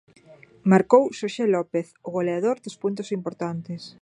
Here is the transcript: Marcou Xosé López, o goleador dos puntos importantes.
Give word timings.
Marcou 0.71 1.03
Xosé 1.17 1.45
López, 1.55 1.85
o 2.07 2.09
goleador 2.17 2.57
dos 2.63 2.75
puntos 2.81 3.07
importantes. 3.17 3.81